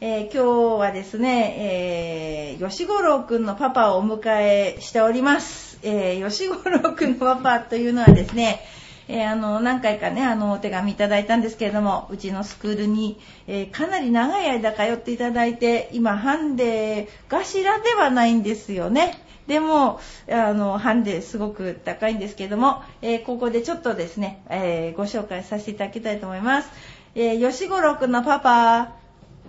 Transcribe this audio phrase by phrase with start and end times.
[0.00, 5.78] えー今日はですね、えー、吉五郎くんのパパをお迎えしております。
[5.82, 8.60] えー、吉五郎くんのパパというのはですね、
[9.06, 19.16] えーあの、何回かね、あの、お手紙いただいたんですけれども、うちのスクールに、えーかなり長い間通っていただいて、今、ハンデ頭ではないんですよね。
[19.46, 26.70] でも、あの、ハンデすごく高いんですけれども、えーここでちょっとですね、えーご紹介させていただきたいと思います。
[27.14, 29.03] えー吉五郎くんのパパ、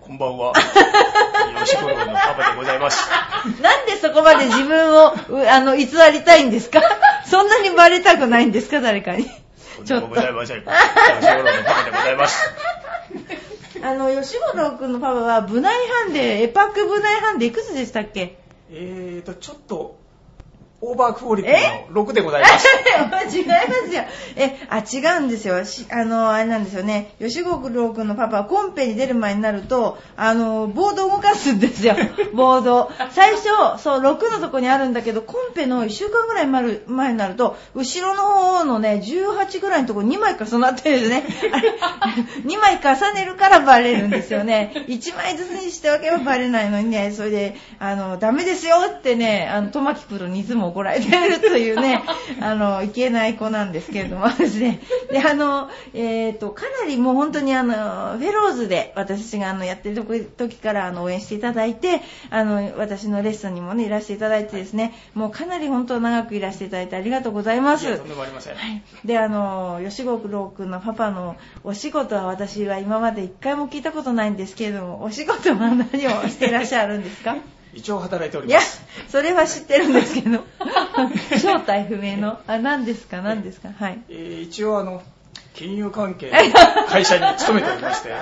[0.06, 0.54] こんばんは。
[1.66, 3.10] 吉五郎のパパでございます。
[3.62, 6.82] なんでそこまで自分を、う あの、偽りたいんですか？
[7.26, 8.82] そんなにバレたくないんですか？
[8.82, 9.26] 誰かに。
[9.84, 10.16] ちょっとご。
[10.16, 10.62] ざいません。
[10.62, 12.50] 吉五郎のパパでございます。
[13.84, 18.38] あの、吉五郎くんのパパは、部内ハンデ、エパック部内ハンデいくつでしたっけ？
[18.72, 19.98] えーと、ちょっと、
[20.82, 22.68] オーバークオリティの6でございます。
[23.36, 23.58] 違いま
[23.90, 24.04] すよ。
[24.36, 25.64] え、あ、違うんですよ。
[25.66, 27.14] しあの、あれなんですよね。
[27.20, 31.96] 吉五郎くんのパパはコンペに出る前になると、あの、ボードを動かすんですよ。
[32.34, 32.92] ボード。
[33.12, 33.48] 最初、
[33.82, 41.24] そう、6のとこにあるんだけど、コンペの1週間ぐらい前になると、後ろの方のね、18ぐらいのとこ2枚重なってるんですね。
[41.52, 41.74] あれ、
[42.46, 44.86] 2枚重ねるからバレるんですよね。
[44.88, 52.02] 1枚ずつにしておけばバレないのにね、それで、あの、ダメですよってね、あの、トマキプロにいつも怒られてるというね、
[52.42, 54.80] あの、いけない子なんですけれどもですね。
[55.12, 67.86] で、あの、えっ、と、かなりもう本当にあの、フェローズで私があの、やってる時時からあの、応援していただいて、あの、私のレッスンにもね、いらしていただいてですね、もうかなり本当長くいらしていただいてありがとうございます。
[67.88, 68.56] いや、とんでもありません。
[68.56, 77.36] はい、であの吉五郎君のパパのお仕事は私は今まで一回も聞いたことないんですけれどもお仕事は何をしていらっしゃるんですか？
[77.76, 78.82] 一応働いておりいやます。
[79.10, 80.44] それは知ってるんですけど。
[81.38, 82.40] 正体不明の。
[82.48, 83.22] あ何ですか？
[83.22, 83.70] 何ですか？
[83.78, 84.00] はい。
[84.10, 85.04] えー一応、あの、
[85.54, 86.38] 金融関係の
[86.90, 88.12] 会社に勤めておりまして、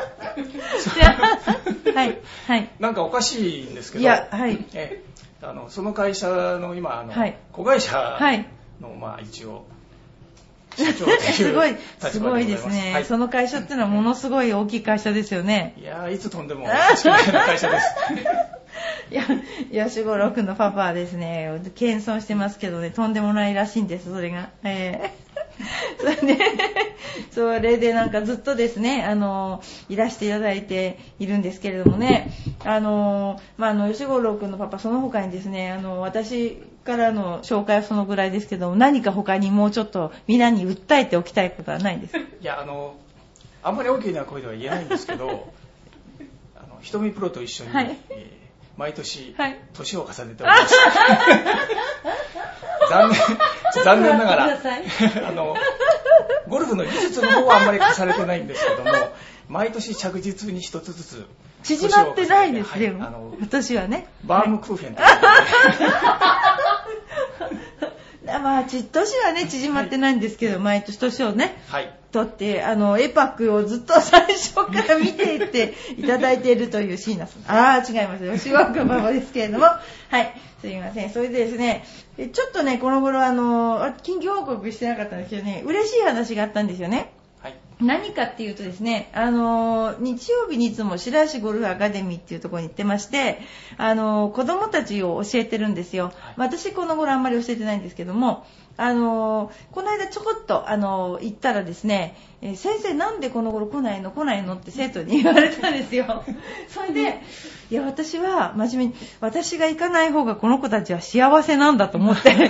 [1.93, 2.69] はいはい。
[2.79, 4.65] なんかおかしいんですけど、いやはい。
[4.73, 5.13] えー
[5.45, 7.35] あのその会社の今、あのはい。
[7.51, 8.47] 子会社はい。
[8.79, 9.65] の、まあ、一応、
[10.75, 12.67] すごい立すごいです。
[12.67, 17.95] ね、はいその会社っていうのはものすごい大きい会社ですよねいやーいつ飛んでも会社です。
[19.11, 19.23] いや、
[19.87, 24.49] 吉五郎くんのパパはですね、謙遜してますけどね、とんでもないらしいんです、それが。
[24.63, 25.23] えー
[25.99, 26.37] それで、
[27.31, 32.31] それでなんかずっとですね、あの、いらしていただいているんですけれどもね、
[32.65, 42.19] あの、まあ、あの、吉五郎くんのパパ、その他にですね、あの、私からの紹介はそのぐらいですけども、何か他にもうちょっと皆に訴えておきたいことはないですか？
[42.19, 42.95] いや、あの、
[43.63, 45.53] あんまり大きな声では言えないんですけど、
[46.55, 48.43] あの、瞳プロと一緒に、はいえー
[48.75, 50.73] 毎年、はい年を重ねております。
[52.89, 53.19] 残念、
[53.83, 54.45] 残念ながら
[55.27, 55.55] あの、
[56.47, 58.91] ゴルフの技術の方はあんまり重ねてないんですけども、
[59.47, 61.25] 毎年着実に一つずつ、
[61.61, 62.93] 縮まってないです、はい。
[63.41, 64.07] 私はね。
[64.23, 65.27] バームクーヘンというので
[68.39, 71.93] まあ、ち年はね、縮まってないんですけど、毎年年をね、はい。
[72.11, 77.43] とって、あの、エパックをずっと 最初から見ていっていただいているという椎名さん。
[77.51, 78.39] ああ、違います。
[78.39, 79.65] 吉岡ママですけれども。
[80.09, 80.33] はい。
[80.61, 81.09] すいません。
[81.09, 81.83] それでですね、
[82.15, 87.11] でちょっとね、この頃あの、あ緊急報告してなかったんですけどね、嬉しい話があったんですよね。
[87.43, 87.55] はい。
[87.81, 93.41] 何かっていうとですね、あのー日曜日にいつも白石ゴルフアカデミーっていうところに行ってまして、
[93.77, 96.13] あのー子供たちを教えてるんですよ。
[96.37, 104.11] 私この頃あんまり教えてないんですけども、あのーこの間ちょこっと、あのー行ったらですね、えー先生なんでこの頃来ないの？
[104.11, 104.55] 来ないの？
[104.55, 106.23] って生徒に言われたんですよ。
[106.69, 107.21] それで、
[107.69, 112.49] いや私は真面目に、私が行かない方がこの子たちは幸せなんだと思って、 真面目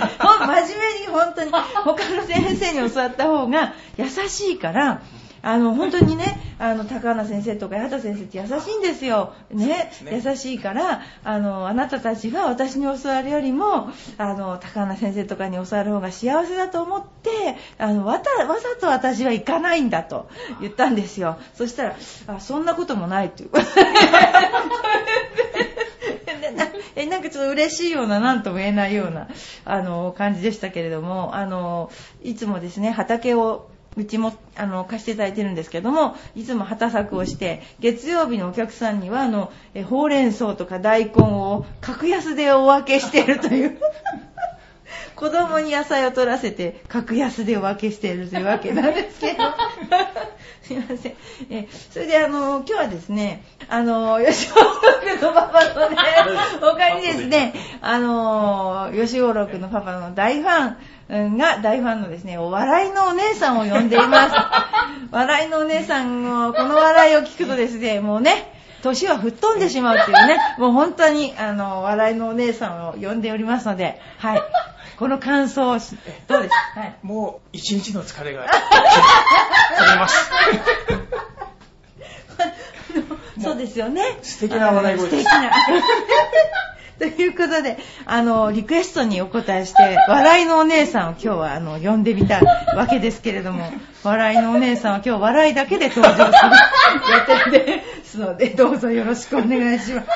[1.08, 5.02] 本当に他の先生に教わった方が優しいから、
[5.44, 9.34] あの本当にね、あの高穴先生とか八幡先生って優しいんですよ。
[9.50, 18.24] ね、ね優しいから、あのあなたたちは私に教わるよりも、あの高穴先生とかに教わる方が幸せだと思って、あのわざ
[18.80, 20.30] と私は行かないんだと
[20.62, 21.36] 言ったんですよ。
[21.54, 23.50] そしたら、あそんなこともないという。
[26.96, 29.28] えなんかちょっと嬉しいような何とも言えないような
[29.64, 31.90] あの感じでしたけれどもあの
[32.22, 43.78] いつもですね畑をうちもあの貸していただいてるんですけどもいつも旗作をして月曜日のお客さんにはあのえほうれん草とか大根を格安でお分けしているという。
[45.16, 49.44] 子供に野菜を取らせて格安でお分けしているというわけなんですけど。
[50.62, 51.14] すいません。
[51.50, 54.70] えそれであの今日はですねあの吉五郎
[55.02, 55.96] 君のパパのね
[56.60, 57.54] 他にですね。
[57.80, 60.76] あの吉五郎君のパパの大ファン
[61.08, 64.34] が大ファンのですね、お笑いのお姉さんを呼んでいます。
[65.10, 68.52] 笑いのお姉さんの、この笑いを聞くとですね、もうね、
[68.82, 74.42] 年は吹っ飛んでしまうっていうね、 もう本当に、あの、笑いのお姉さんを呼んでおりますので、はい。
[74.98, 75.96] この感想をし、
[76.28, 78.46] どうですか、 はい、もう一日の疲れが
[79.76, 80.30] 取れます。
[83.42, 84.18] そうですよね。
[84.22, 85.50] 素敵な笑い声です素敵な。
[87.10, 92.40] ということで、あの、リクエストにお答えして、笑いのお姉さんを今日は、あの、呼んでみた
[92.74, 93.70] わけですけれども、
[94.02, 100.08] 笑いのお姉さんは今日笑いだけで登場する予定ですので、どうぞよろしくお願いします。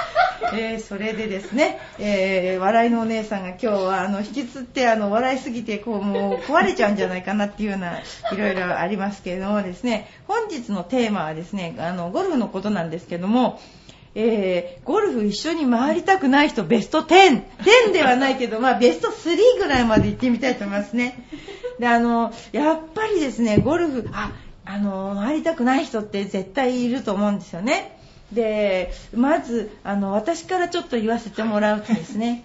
[0.55, 8.03] えーそれでですね、えー笑いのお姉さんが今日は、あの、引きつって、あの、笑いすぎて、こう、もう壊れちゃうんじゃないかなっていうような、い
[8.37, 13.61] ろいろありますけれどもですね、本日のテーマはですね、あの、ゴルフのことなんですけども、
[14.15, 17.43] えーゴルフ一緒に回りたくない人ベスト10。
[17.89, 21.27] 10ではないけど、まあベスト3ぐらいまで行ってみたいと思いますね。
[21.79, 24.33] で、あの、やっぱりですね、ゴルフ、あ、
[24.65, 27.99] あの、回りたくない人って絶対いると思うんですよね。
[28.33, 32.45] で、まず、あの、私からちょっと言わせてもらうとですね、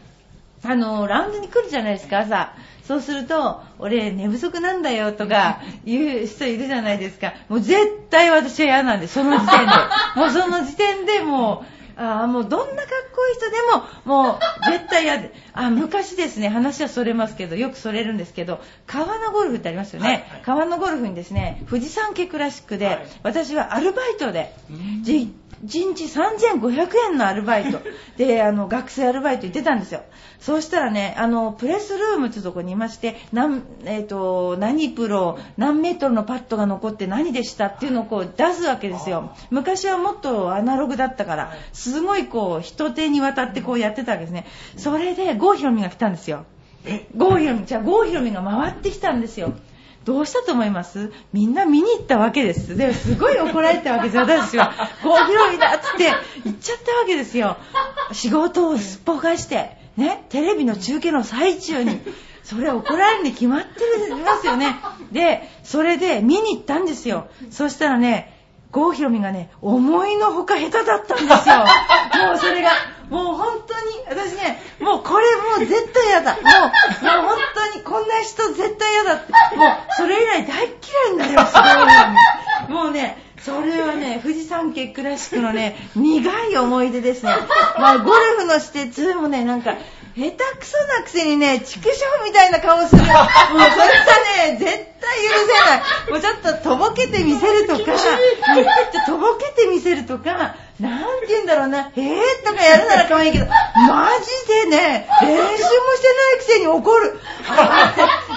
[0.65, 2.53] あの、ラウンドに来るじゃないですか、朝。
[2.87, 7.33] そうすると、俺寝不足なんだよとか言う人いるじゃないですか。
[7.47, 7.77] もう絶
[8.09, 9.71] 対私は嫌なんで、その時点で。
[10.19, 13.55] もうその時点でもう、あーもうどんなかっこいい人で
[14.05, 14.39] も、もう
[14.71, 15.33] 絶対嫌で。
[15.53, 20.07] あ、昔ですね、話はそれますけど、よくそれるんですけど、川のゴルフってありますよね。
[20.07, 25.33] はいはい川のゴルフにですね、富士山系クラシックで、はい私はアルバイトで、うんじ
[25.63, 27.79] 1日3500円のアルバイト。
[28.17, 30.01] であの学生アルバイト行ってたんですよ。
[30.39, 39.31] そうしたらねあのプレスルームってとこにいまして何,、えー、と何プロ何メートルのパットが残って何でしたっていうのをこう出すわけですよ。
[39.49, 44.45] 昔はもっとアナログだったからすごいこう一手にわたってこうやってたわけですね。
[44.77, 46.45] それで郷ひろみが来たんですよ。
[46.85, 47.07] え？
[47.15, 49.53] 郷ひろみじゃあ郷ひろみが回ってきたんですよ
[50.05, 51.11] どうしたと思います？
[51.31, 52.75] みんな見に行ったわけです。
[52.75, 54.73] で、すごい怒られたわけですよ、私は。
[55.03, 56.09] 郷ひろみだっつって
[56.49, 57.57] 行っちゃったわけですよ。
[58.11, 61.99] 仕事をすっぽかして、ね、テレビの中継の最中に。
[62.43, 63.69] それ怒られるに決まって
[64.25, 64.75] ますよね。
[65.13, 67.27] で、それで見に行ったんですよ。
[67.51, 68.32] そしたらね、
[68.73, 71.57] 郷ひろみがね、思いのほか下手だったんですよ。
[72.25, 72.71] もうそれが、
[73.09, 76.33] もう本当に、私ね、もうこれもう絶対嫌だ。
[76.33, 79.55] もう、もう本当にこんな人絶対嫌だって。
[79.55, 80.67] もう、それ以来大嫌
[81.09, 82.09] いになりました、郷ひろ
[82.67, 82.73] み。
[82.73, 87.31] もうね、それはね、富士山系クラシックのね、苦い思い出ですね。
[87.77, 89.75] まあ、ゴルフの施設もね、なんか、
[90.15, 93.01] 下手くそなくせにね、畜生みたいな顔する。
[93.01, 93.27] もうそれが
[94.47, 96.11] ね、絶対許せない。
[96.11, 107.19] もうちょっととぼけてみせるとか、うんちょっととぼけてみせるとか、なんて言うんだろうな、へーとかやるなら可愛いけど、マジでね、練習もしてないくせに怒る。
[107.49, 107.95] あ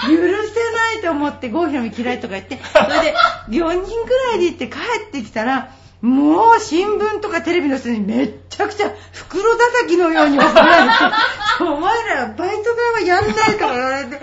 [0.09, 3.15] 許せないと思って、郷ひろみ嫌いとか言って、それで
[3.51, 4.79] 4人くらいで行って帰
[5.09, 5.73] ってきたら、
[6.07, 10.95] もう新聞とかテレビの人にめっちゃくちゃ袋叩きのように怒られて、
[11.65, 14.23] お前らバイト代はやんないとか言われて、す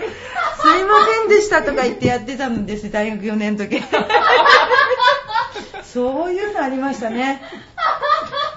[0.84, 3.82] ませんでしたとか言ってやってたんです大学4年の時。
[5.84, 7.42] そういうのありましたね。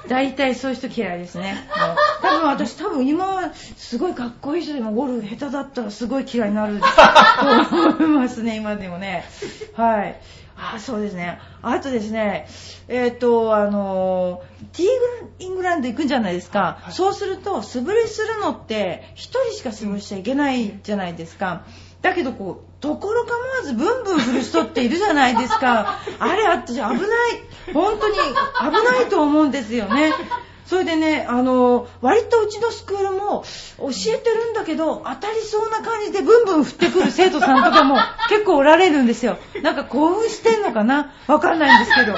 [0.07, 1.55] 大体そういう人嫌いですね。
[2.21, 6.85] 多分私多分今すごいかっこいい人でもゴルフ下手だったらすごい嫌いになると
[8.03, 9.25] 思いますね、 今でもね。
[9.75, 10.19] はい。
[10.57, 11.39] あ、そうですね。
[11.61, 12.47] あとですね、
[12.87, 14.41] えっ、と、あの、
[14.73, 16.79] ティーグイングランド行くんじゃないですか。
[16.89, 21.61] そうすると、素振りするのって、一人しか素振りしちゃいけないじゃないですか。
[22.01, 25.99] だけどこう、ところ構わずブンブン振る人っているじゃないですか。
[26.19, 26.97] あれ、私危ない。
[27.73, 30.13] 本当に危ないと思うんですよね。
[30.65, 33.45] それでね、あの、割とうちのスクールも
[33.77, 37.97] 教えてるんだけど、当たりそうな感じでブンブン振ってくる生徒さんとかも
[38.29, 39.37] 結構おられるんですよ。
[39.63, 41.13] なんか興奮してんのかな？
[41.27, 42.15] わかんないんですけど。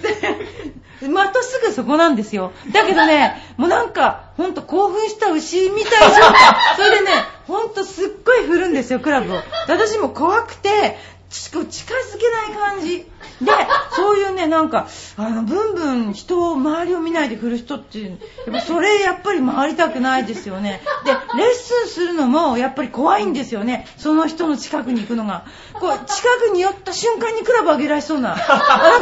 [0.00, 2.52] で、 またすぐそこなんですよ。
[2.72, 6.34] だけどね、もうなんか、ほんと興奮した牛みたいじゃん。
[6.76, 7.12] それでね、
[7.46, 9.36] ほんとすっごい振るんですよ、クラブを。
[9.36, 10.98] で私も怖くて、
[11.30, 13.06] ちこう近づけない感じ。
[13.40, 13.52] で、
[13.92, 20.82] そういうね、なんか、あの、ブンブン人を、周りを見ないで振る人っていう、やっぱそれやっぱり回りたくないですよね。
[21.04, 23.86] で、レッスンするのもやっぱり怖いんですよね。
[23.96, 25.44] その人の近くに行くのが。
[25.74, 28.38] こう、近くに寄った瞬間にクラブ上げられそうな、なん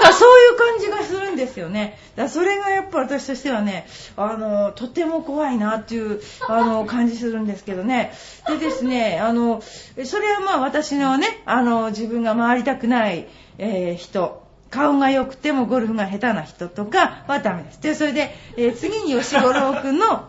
[0.01, 1.99] かそういう感じがするんですよね。
[2.17, 8.13] だからそれがやっぱ私としてはね、あの、とても怖いなっていう、あの、感じするんですけどね。
[8.47, 9.63] でですね、あの、
[10.05, 13.27] それはまあ私のね、あの、自分が回りたくない、
[13.59, 17.83] えー人、顔が良くてもゴルフが下手な人とかはダメです。
[17.83, 20.29] で、それで、えー次に吉五郎くんの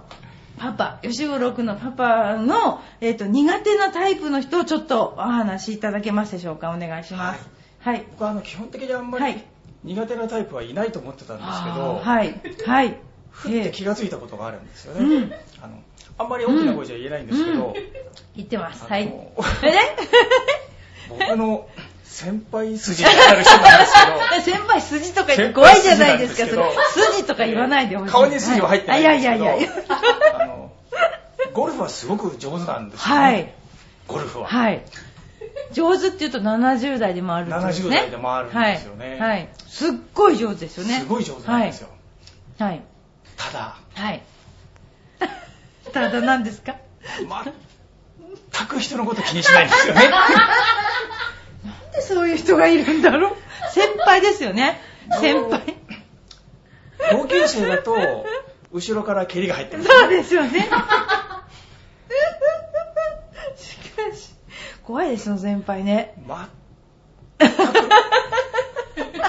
[0.58, 6.72] パパ、吉五郎くんのパパの、えっ、と、苦手なタイプの人をちょっとお話しいただけますでしょうか？
[6.72, 7.50] お願いします。
[7.80, 8.06] はい。
[8.12, 9.46] 僕はあの基本的にあんまりはい
[9.84, 12.42] 苦手なタイプはいないと思ってたんですけど、はい。
[12.66, 12.98] はい。
[13.32, 15.16] ふって気がついたことがあるんですよね。
[15.16, 15.32] うん
[15.62, 15.80] あの
[16.18, 17.74] あんまり大きな声じゃ言えないんですけど、
[18.36, 18.86] 言ってます。
[18.86, 19.08] はい。
[21.08, 21.70] 僕の
[22.12, 26.50] 先輩筋にある人なんですけど、 先輩筋とか言って怖いじゃないですか。
[26.50, 26.56] そ
[27.00, 28.12] れ筋とか言わないでほしい。
[28.12, 29.70] 顔に筋は入ってないんですけど、はいあいやいやいや。
[30.40, 30.72] あの
[31.54, 33.22] ゴルフはすごく上手なんですよね。
[33.22, 33.54] はい。
[34.08, 34.48] ゴルフは。
[34.48, 34.82] はい。
[35.72, 37.90] 上手って言うと70代で回るってことですね。
[37.90, 39.30] 70代で回るんですよねはい。
[39.30, 41.00] はいすっごい上手ですよね。
[41.00, 41.90] すごい上手なんですよ。
[42.58, 42.70] はい。
[42.72, 42.82] はい。
[43.38, 44.22] ただ、はい。
[45.94, 46.76] ただ何ですか？
[48.52, 50.02] 全く人のこと気にしないんですよね。
[52.14, 53.30] そういう人がいるんだろ？
[53.32, 53.36] う
[53.72, 54.80] 先輩ですよね。
[55.22, 55.76] 先輩。
[57.12, 57.96] 同級生だと、
[58.72, 59.84] 後ろから蹴りが入ってる。
[59.84, 60.70] そうですよね。
[63.56, 64.34] しかし、
[64.84, 66.16] 怖いですよ、先輩ね。
[67.40, 67.56] 全く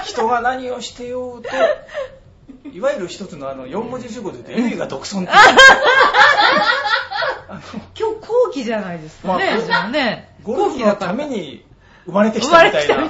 [0.03, 1.49] 人が何をしてようと、
[2.69, 5.31] いわゆる一つのあの4文字熟語で言うと、意味が独尊って
[7.97, 9.45] 今日後期じゃないですかね。
[9.45, 10.35] まあじゃあね。
[10.43, 11.63] ゴルフのために
[12.05, 13.09] 生まれてきたみたいな。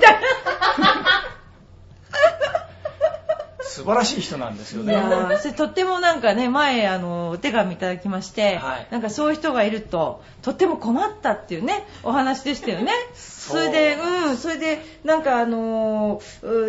[3.81, 4.93] 素晴らしい人なんですよいね。
[4.93, 12.91] やーそれとってもなんかね、前、あの、お手紙いただきまして、はいなんかそういう人がいると、とっても困ったっていうね、お話でしたよね。
[13.15, 16.21] それで、うん、それで、なんかあの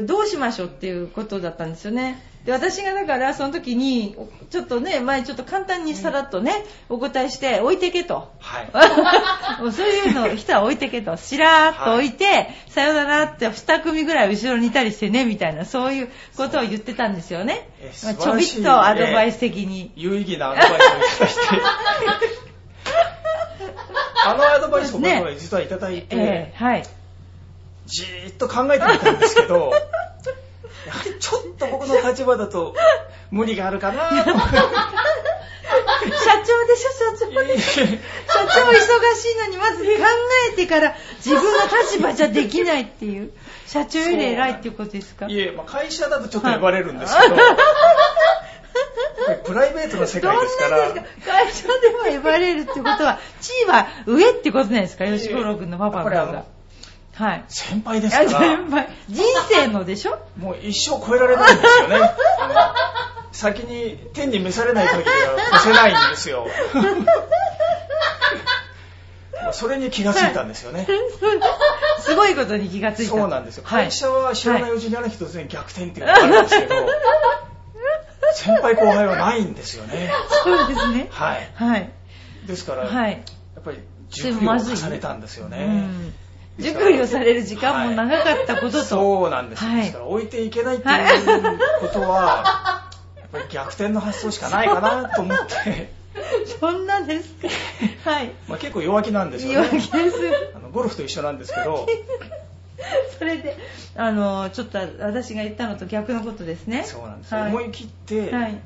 [0.04, 2.22] どうしましょうっていうことだったんですよね。
[2.44, 4.16] で、私がだから、その時に、
[4.50, 8.32] ちょっとね、前ちょっと簡単にさらっとね、お答えして、置いてけと。
[8.40, 9.62] はい。
[9.62, 11.16] もうそういうの人は置いてけと。
[11.16, 17.92] しらーっと置いて、さよならって二組ぐらい後ろにいたりしてね、みたいな、そういうことを言ってたんですよねえ。
[18.02, 19.92] まあちょびっとアドバイス的に。
[19.94, 22.42] 有意義なアドバイスをいただいて。
[24.24, 26.82] あのアドバイスを僕は実はいただいて、ええはい。
[27.86, 29.72] じーっと考えてみたんですけど、
[30.86, 32.74] やはりちょっと僕の立場だと
[33.30, 34.12] 無理があるかなと。
[34.22, 34.28] 社
[36.44, 37.42] 長でしょ、社長。
[37.42, 37.82] いえいえ社長
[38.70, 39.90] 忙しいのに、まず考
[40.52, 41.48] えてから自分の
[41.82, 43.30] 立場じゃできないっていう。
[43.66, 45.26] 社長より偉いっていうことですか？
[45.28, 47.36] いえ、まあ、会社だとちょっと呼ばれるんですけど、
[49.44, 51.32] プライベートの世界ですかどんなですか？
[51.32, 51.72] 会社で
[52.12, 55.06] も呼ばれるってことは、地位は上ってことなんですか？
[55.06, 56.44] 吉五郎君のパパの方が。
[57.14, 57.44] はい。
[57.48, 60.18] 先輩ですあから、先輩人生のでしょ？
[60.38, 62.10] もう一生超えられないんですよね。
[63.32, 66.46] 先に天に召されない限りは越せないんですよ。
[69.52, 70.86] それに気がついたんですよね。
[72.00, 73.10] すごいことに気がついた。
[73.10, 73.64] そうなんですよ。
[73.66, 76.74] はい会社は知らないうちにある日突然逆転っていうのがあるんですけど、
[78.34, 80.10] 先輩後輩はないんですよね。
[80.44, 81.08] そうですね。
[81.10, 81.50] はい。
[81.56, 81.90] はい。
[82.46, 83.22] ですから、やはい。
[83.60, 83.78] っぱり
[84.08, 85.86] 熟慮を重ねたんですよね。
[86.58, 88.84] うん熟慮される時間も長かったことと。
[88.84, 89.64] そうなんです。
[89.64, 95.92] はいですから置いていけないっていうことは、やっぱり逆転の発想しかないかなと思って、
[96.60, 97.34] そんなです
[98.04, 98.10] か。
[98.10, 98.32] はい。
[98.48, 100.04] まあ、結構弱気なんですよ弱気ね。
[100.04, 100.16] です。
[100.54, 101.86] あのゴルフと一緒なんですけど、
[103.18, 103.56] それで、
[103.96, 106.84] あの、ちょっと私が言ったのと逆のことですね。
[106.84, 108.60] そうなんです、はい思い切って、はい。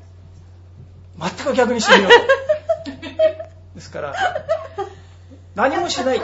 [1.19, 2.95] 全く逆にしてみようと。
[3.75, 4.15] ですから、
[5.55, 6.21] 何もしない。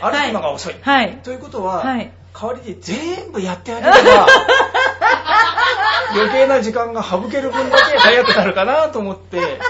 [0.00, 0.74] 歩くのが遅い。
[0.80, 1.16] はい。
[1.22, 4.26] ということは、はい代わりに全部やってあげれば、
[6.16, 9.60] 余計な時間が省ける分だけ早くなるかなと思って、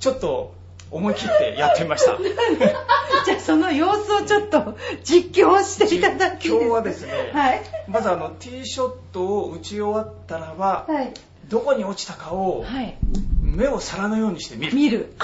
[0.00, 0.54] ちょっと
[0.90, 2.18] 思い切ってやってみました。
[3.24, 7.62] じゃあその様子をちょっと実況していただき今日はですね、はい。
[7.88, 11.12] まずあのティーショットを打ち終わったらば、はい。
[11.48, 12.96] どこに落ちたかをはい。
[13.42, 14.74] 目を皿のようにして見る。
[14.74, 15.14] 見る。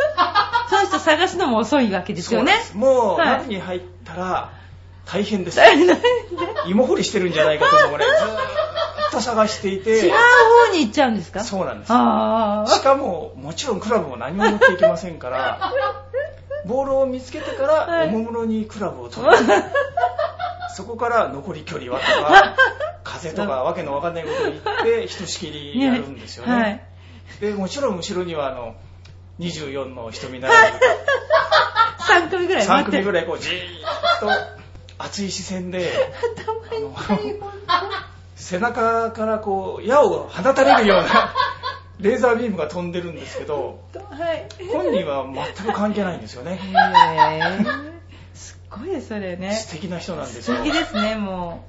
[0.70, 2.52] その人探すのも遅いわけですよね。
[2.52, 4.50] そうですもう、はい鍋に入ったら
[5.06, 5.56] 大変です。
[5.56, 5.94] 大変で
[6.66, 8.28] 芋掘りしてるんじゃないかと思うぐらいずー
[9.08, 11.42] っと探してい違うて、方に行っちゃうんですか？
[11.42, 11.88] そうなんです。
[11.92, 15.72] あしかも、もちろんクラブも何も持っていきませんから、
[16.66, 19.32] ボールを見つけてからはいおもむろにクラブを取る。
[20.76, 22.54] そこから残り距離はとか
[23.02, 26.80] 風とかわけのわかんないことを言ってひとしきりやるんですよね、はい。
[27.40, 28.74] でもちろん後ろにはあの
[29.38, 30.54] 24の瞳なら
[32.00, 33.04] 3組ぐらい3待ってる。
[33.04, 34.30] 組ぐらいこうじーっと
[34.98, 35.92] 熱い視線で
[38.34, 41.34] 背中からこう矢を放たれるような
[42.00, 44.48] レーザービームが飛んでるんですけどはい。
[44.72, 45.26] 本人は
[45.56, 47.92] 全く関係ないんですよねへー
[48.34, 49.52] すっごいそれね。
[49.52, 51.64] 素敵な人なんです素よ敵ですね、も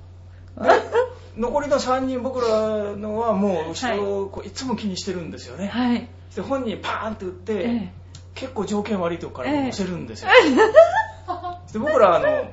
[0.58, 1.40] う。
[1.40, 2.48] 残りの3人僕ら
[2.96, 6.08] のはもう後ろはをこういつも気にしてるんですよね、はい。
[6.36, 7.92] で本人パーンって打って、え
[8.36, 10.30] 結構条件悪いとこから乗せるんですよ、
[11.74, 12.52] で僕らあの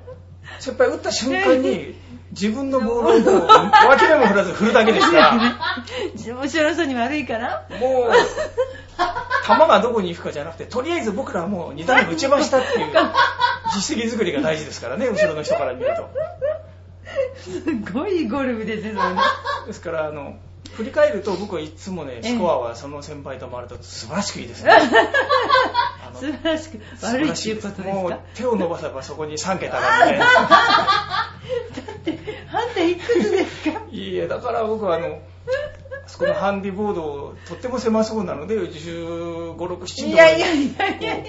[0.58, 1.94] 先輩打った瞬間に
[2.30, 5.58] 自分のボールを脇目も振らず振るだけですから
[6.26, 8.12] え後ろの人に悪いかなもう
[9.46, 12.92] 球がどこに行くかじゃなくてとりあえず僕らはもう2打目打ちましたっていう
[13.74, 16.08] 実績作りが大事ですからね後ろの人から見ると。
[17.40, 18.94] すごいゴルフですね。
[19.66, 20.36] ですからあの
[20.74, 22.28] 振り返ると僕はいつもねええ。
[22.28, 24.72] スコアはその先輩と回ると素晴らしくいいですね。
[26.14, 30.18] 素晴らしく、悪いっていうしですもうことですか手を伸ばせばそこに3桁がね。
[30.18, 30.24] だ
[31.92, 32.18] って、
[32.48, 33.80] 判定いくつですか？
[33.90, 35.20] いいえだから僕はあの
[36.06, 41.24] そこのハンディボードとっても狭そうなので1 5 6 7いやいやいやいやいや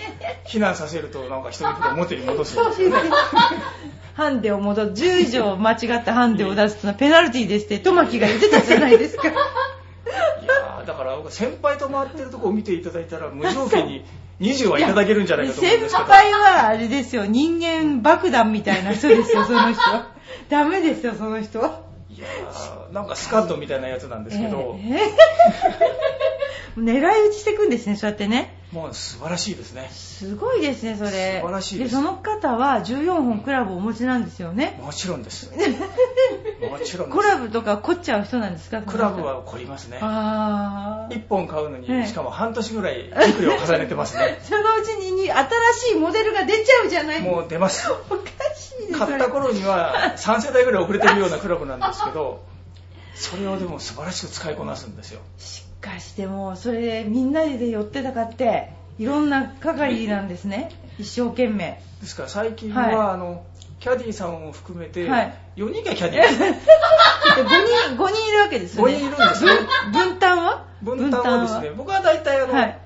[0.45, 3.09] 避難させるとなんか一人で表に戻すんですよね
[4.17, 9.27] ハンデを戻す、10以上間違ったハンデを出すのはペナルティーですって、トマキが言ってたじゃないですか。
[9.27, 14.05] いやーだから僕先輩と回ってるとこを見ていただいたら無条件に
[14.41, 20.07] 20はいただけるんじゃないかと思うんですけど先輩はあれですよ、人間爆弾みたいな人ですよ、その人は。
[20.49, 21.81] ダメですよ、その人は。
[22.09, 25.13] いやーなんかスカッドみたいなやつなんですけど、え
[26.75, 28.56] え 狙い撃ちしていくんですね、そうやってね。
[28.71, 29.89] もう素晴らしいですね。
[29.93, 31.39] すごいですね、それ。
[31.39, 31.95] 素晴らしいです。
[31.95, 34.77] その方は14本クラブをお持ちなんですよね。
[34.83, 35.49] もちろんです。
[35.55, 37.19] もちろんです。
[37.19, 39.23] クラブとか凝っちゃう人なんですかクラブ。
[39.23, 39.99] は凝りますね。
[40.01, 42.07] あ1本買うのに、ええ。
[42.07, 44.37] しかも半年ぐらい熟慮を重ねてますね。
[44.41, 44.43] あ。
[44.43, 47.21] そのうちに新しいモデルが出ちゃうじゃない。
[47.21, 47.89] もう出ます。
[48.09, 48.21] おか
[48.53, 52.43] しいです買った頃には3世代ぐらい遅れてるようなクラブなんですけど
[53.15, 55.21] それをでも素晴らしく使いこなすんですよ。
[55.37, 60.71] しかしでもそれでみんなで寄ってたかっていろんな係なんですね。
[60.97, 61.79] 一生懸命。
[62.01, 62.95] ですから最近は、はい。
[63.13, 63.43] あの
[63.79, 65.33] キャディーさんを含めて、はい。
[65.55, 66.27] 4人がキャディー。
[66.27, 68.93] ですで5人五人いるわけですよね。
[68.93, 69.51] 5人いるんですね
[69.91, 70.65] 分分担は？
[70.81, 71.71] 分担はですね。
[71.75, 72.79] 僕は大体あの、はい。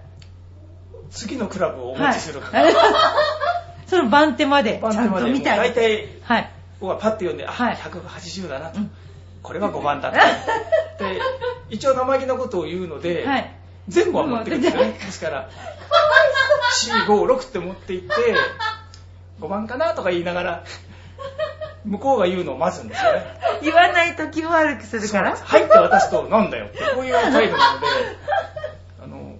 [1.12, 2.74] 次のクラブをお持ちするから、はい。
[3.88, 6.50] その番手までちゃんと見たい大体はい。
[6.80, 7.76] 僕はパッて読んで、あ、はい。
[7.76, 8.92] 180だなと、うん。
[9.44, 10.18] これは5番だと
[11.02, 11.22] で
[11.70, 13.52] 一応生意気なことを言うので、はい。
[13.88, 14.92] 全部は持ってくるんですよね。
[14.92, 15.50] ですから
[17.08, 18.14] 456って持っていって
[19.40, 20.64] 5番かなとか言いながら
[21.84, 23.26] 向こうが言うのを待つんですよね。
[23.64, 25.36] 言わないと気を悪くするから？
[25.36, 27.88] 入って渡すとなんだよってこういう態度なので
[29.04, 29.36] あの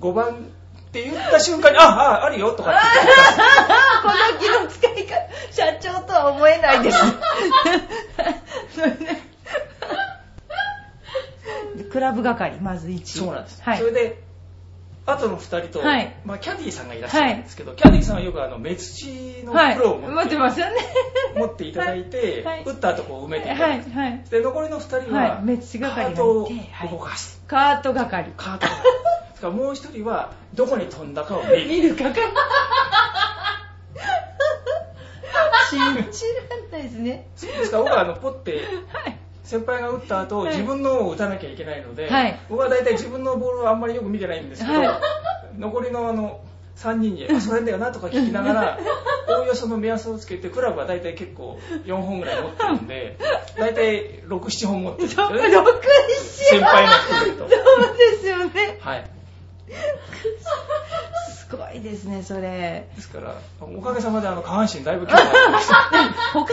[0.00, 3.12] 5番って言った瞬間にあああるよとかって言って
[4.02, 5.14] この気の使い方
[5.52, 6.98] 社長とは思えないです
[11.90, 13.78] クラブ係まず1そうなんです、はい。
[13.78, 14.22] それで
[15.06, 16.14] 後の2人と、はい。
[16.24, 19.74] まあ、キャディーさんがいらっしゃるんですけど、キャディーさんはよくあの目土のはい。
[19.74, 20.74] 袋を持って,、持ってますよね。
[21.34, 22.64] 持っていただいて、はい。
[22.64, 23.92] 打った後こう埋めていたはだく、い。
[23.92, 24.24] はい。
[24.30, 25.44] で残りの2人ははい。
[25.44, 26.50] 目土係カートをは
[26.86, 26.88] い。
[26.90, 28.32] 動かす、カート係。
[28.36, 28.78] カートがで
[29.34, 31.68] すからもう1人はどこに飛んだかを見る。
[31.68, 32.20] 見る係。
[35.70, 35.82] 信じ
[36.50, 37.28] らんないですね。
[37.40, 39.17] ですから僕はあのポッてはい
[39.48, 40.52] 先輩が打った後、はい。
[40.52, 42.38] 自分のを打たなきゃいけないので、はい。
[42.50, 45.58] 僕は大体自分のボールはあんまりよく見てないんですけど、はい。
[45.58, 46.42] 残りのあの
[46.76, 48.78] 3人に「あそれだよな」とか聞きながら
[49.26, 53.16] おおよその目安をつけてクラブは大体結構4本ぐらい持ってるんで
[53.58, 55.48] 大体67本持ってるんですよね。
[55.50, 55.84] 六
[56.14, 57.48] 先輩が含めると。
[57.50, 58.78] そうですよね。
[58.80, 59.10] はい
[61.48, 62.88] すごいですねそれ。
[62.94, 65.74] ですからおかげさまであの下半身だいぶ強くなってました
[66.34, 66.44] 他の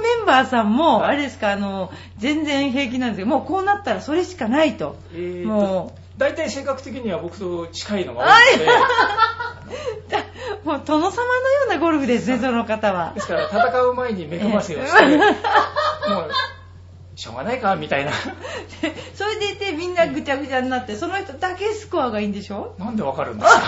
[0.00, 1.10] メンバーさんも、はい。
[1.10, 8.70] あれですかあの全然平気なんですけどもうこうなったらそれしかないと、えーとも大体性格的には僕と近いのが多いので。
[8.70, 8.76] う
[10.64, 13.12] もう殿様のようなゴルフですねその方は。
[13.14, 15.16] ですから戦う前に恵ませをして、ええ。
[15.18, 16.30] もう
[17.16, 18.10] しょうがないかみたいな。
[18.10, 18.16] で
[19.14, 22.74] それでいてみんなぐちゃぐちゃになってその人だけスコアがいいんでしょ？
[22.78, 23.60] なんでわかるんですか？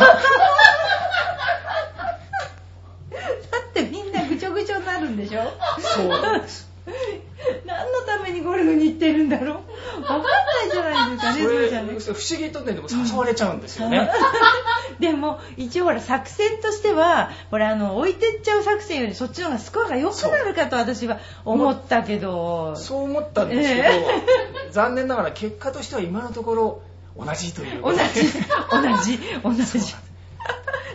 [3.10, 5.42] だってみんなぐちょぐちょになるんでしょ？
[5.80, 6.65] そうです
[7.66, 9.60] 何のためにゴルフに行ってるんだろ
[9.98, 10.02] う？
[10.04, 11.98] かんないじゃないですかね、それそれじゃね。
[11.98, 14.08] 不思議とねでも誘われちゃうんですよね、
[15.00, 22.76] でも、一応ほら、作戦としては、ほら、あの、置いてっちゃう作戦よりそっちの方がスコアが良くなるかと私は思ったけど。
[22.76, 26.82] そう思ったんですけど、え残念ながら結果としては今のところ
[27.18, 29.94] 同じという同じ、同じ、同じ。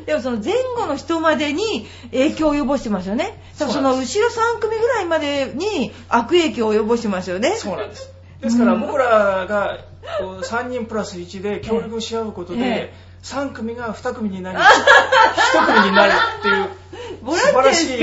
[0.05, 3.41] でもその前後の人までに影響を及ぼしてますよね。
[3.73, 7.55] その後ろ3組ぐらいまでに悪影響を及ぼしてますよね。
[7.57, 8.11] そうなんです
[8.41, 9.77] ですから僕らが
[10.19, 16.69] こう3人プラス1で協力し合うことで、ええ3組が2組になり1組になるっていう
[17.37, 17.99] 素晴からしい。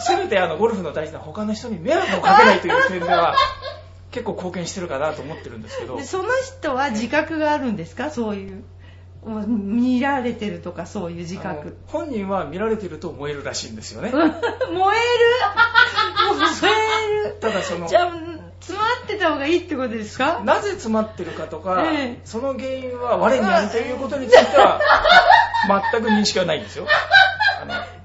[0.00, 3.34] せめてあのゴルフの大事な他の人に迷惑をかけないという点では
[4.10, 8.10] 結構貢献してるかなと思ってるんですけどでその人は自覚があるんですか？
[8.10, 8.64] そういう。
[9.24, 11.76] 見られてるとかそういう自覚。
[11.86, 14.10] 本人は見られてると燃えるらしいんですよね。
[14.14, 14.32] 燃える？
[14.72, 14.96] 燃
[17.26, 17.36] える。
[17.40, 18.12] ただそのじゃあ、
[18.60, 20.40] 詰まってた方がいいってことですか？
[20.44, 22.20] なぜ詰まってるかとか、ええ。
[22.24, 24.80] その原因は我にあるということについては
[25.92, 26.86] 全く認識はないんですよ。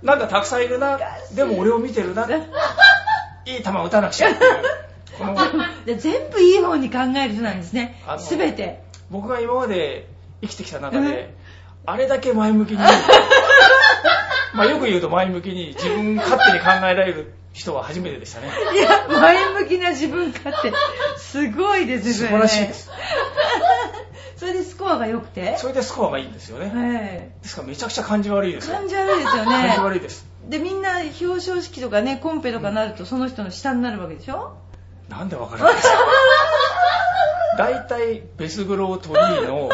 [0.04, 1.00] なんかたくさんいるな
[1.34, 2.28] でも俺を見てるな
[3.46, 4.64] いい球打たなくちゃっていう。
[5.18, 5.36] この
[5.86, 8.02] で全部いい方に考える人なんですね。
[8.06, 8.20] あの。
[8.20, 8.84] すべて。
[9.10, 10.08] 僕が今まで
[10.42, 11.34] 生きてきた中で、
[11.86, 12.78] あれだけ前向きに
[14.54, 18.50] まあよく言うと前向きに自分勝手に考えられる人は初めてでしたね。
[18.74, 20.74] いや、前向きな自分勝手。
[21.18, 22.14] すごいですね。
[22.14, 22.90] 素晴らしいです。
[24.38, 25.58] それでスコアが良くて？
[25.58, 29.98] それでスコアがいいんですよね、えですからめちゃくちゃ感じ悪いです感じ悪いですよ感じ悪ね。
[29.98, 30.26] いです。
[30.50, 34.58] で、みんな表彰式とかね、コンペとかなるとその人の下になるわけでしょ？
[35.10, 35.98] なんでわかるんですか？
[37.58, 39.70] 大体ベスグロートニーの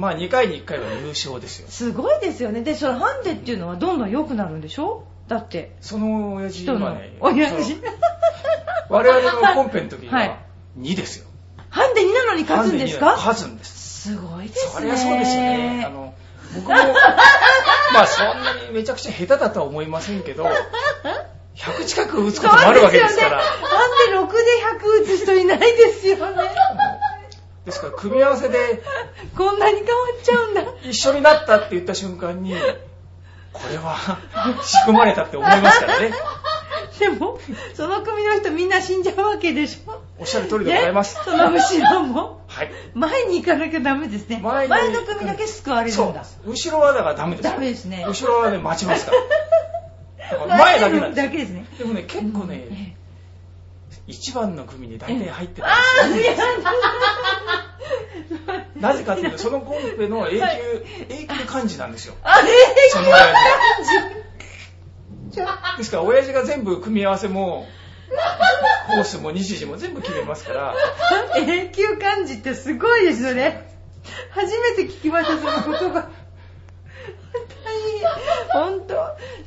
[0.00, 2.62] まあ2回に1回は優勝ですよすごいですよね。
[2.62, 5.04] で、そのハンデっていうのはどんどん良くなるんでしょ？
[5.28, 5.76] だって。
[5.80, 7.76] その親父人のはね親父？
[8.88, 10.38] 我々のコンペの時はいは
[10.78, 11.26] 2ですよ
[11.68, 13.12] ハンデ2なのに勝つんですか？
[13.16, 14.72] 勝つんですすごいですね。
[14.72, 16.14] そりゃそうですよねあの
[16.56, 16.74] 僕も
[17.94, 20.44] まあそんなにめちゃくちゃ下手だとは思いませんけど
[21.54, 23.40] 100近く打つこともあるわけですから。
[23.40, 23.44] ハ
[24.08, 24.36] ンデ6で
[24.80, 26.50] 100打つ人いないですよね。
[27.64, 28.82] ですから組み合わせで
[29.36, 30.62] こんなに変わっちゃうんだ。
[30.82, 32.54] 一緒になったって言った瞬間に
[33.52, 33.96] これは
[34.62, 36.12] 仕組まれたって思いますからね
[36.98, 37.38] でも、
[37.74, 40.02] その組の人みんな死んじゃうわけでしょ。
[40.18, 42.40] おっしゃる通りでございます、ねその後ろも。
[42.46, 44.40] はい前に行かなきゃダメですね。
[44.42, 46.24] 前の組だけ救われるんだ。
[46.44, 49.12] 後ろはだからダメですよダメですね後ろはね待ちます か
[50.46, 51.64] ら前だけなんですね。
[51.78, 52.92] でもね結構ね、え
[54.08, 56.66] 1番の組に大体入ってあたんですよ、ーい
[58.56, 60.40] やなぜかというとそのコンペの永久、
[61.08, 62.14] 永久幹事なんですよ。
[62.22, 62.48] あれ
[62.90, 63.34] その親
[65.32, 65.76] 父が。
[65.78, 67.66] ですから親父が全部組み合わせも
[68.88, 70.74] コースも日時も全部決めますから。
[71.36, 73.70] 永久漢字ってすごいですよね。
[74.30, 76.09] 初めて聞きました、その言葉。
[78.52, 78.94] 本当？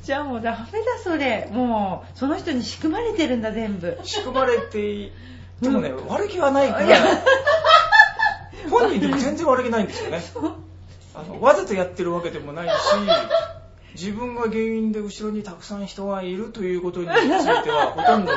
[0.02, 1.50] じゃあもうダメだ、それ。
[1.52, 4.00] もう、その人に仕組まれてるんだ、全部。
[4.04, 5.12] 仕組まれて
[5.62, 6.98] でもね、悪気はないから
[8.70, 10.22] 本人でも全然悪気ないんですよね
[11.16, 12.74] あのわざとやってるわけでもないし
[13.96, 18.32] 自分が原因で後ろにたくさん人がいるということについてはほとんど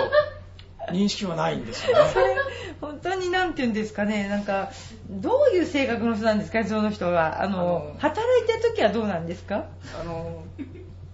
[0.93, 2.11] 認識はないんですよね。
[2.13, 2.37] それ、
[2.81, 4.71] 本当になんて言うんですかね、なんか、
[5.11, 7.43] どういう性格の人なんですか、その人は。
[7.43, 9.65] あの、働いてる時はどうなんですか？
[10.01, 10.45] あの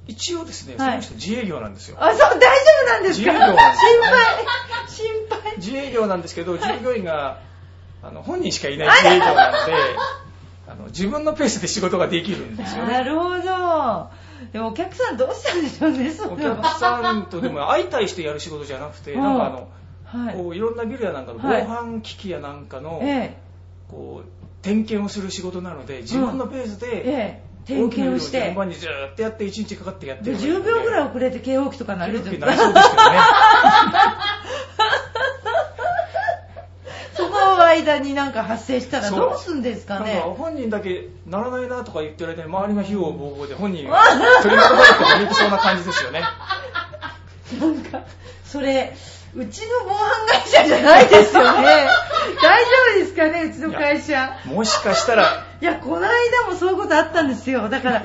[0.06, 1.02] 一応ですね、はい。
[1.02, 1.96] その人自営業なんですよ。
[2.00, 2.38] あ、そう、大丈
[2.84, 3.32] 夫なんですか？
[3.32, 4.18] 自由業なんです心配、
[4.88, 5.56] 心配。
[5.58, 7.38] 自営業なんですけど従業員が
[8.02, 9.72] あの本人しかいない自営業なので
[10.66, 12.92] あの自分のペースで仕事ができるんですよね。
[12.94, 14.10] なるほど。
[14.52, 19.22] でもお客さんどうしたんでしょうね、そおれは客さんとでも相対してやる仕事じゃなくて、うん。
[19.22, 19.68] なんかあの、
[20.04, 20.34] はい。
[20.34, 21.66] こういろんなビルやなんかの防はい。
[21.66, 23.36] 犯機器やなんかの、え
[23.88, 24.28] こう
[24.62, 28.42] 点検をする仕事なので自分のペースえ、で、ええ、点検をして。
[28.42, 28.54] 順。
[28.54, 30.32] 番にずーっとやって1日かかってやってで。
[30.32, 33.18] る10秒ぐらいい遅れて警報器とか鳴るじゃんなりそうですけどね
[37.14, 37.30] その
[37.72, 40.20] 間になんか発生したらどうすんですかね？
[40.20, 43.98] 本人だけならないなとか言ってる間に周りが火をボーボーで本人が
[44.42, 46.22] 取り残されてもいけそうな感じですよね
[47.60, 48.04] なんか、
[48.44, 48.94] それ、
[49.34, 51.86] うちの防犯会社じゃないですよね。
[52.42, 54.38] 大丈夫ですかね、うちの会社。
[54.46, 57.68] もしかしたらいや、この間もそういうことあったんですよ。
[57.68, 58.02] だから、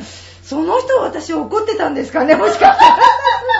[0.47, 2.97] その人私怒ってたんですかね、 もしかしたら。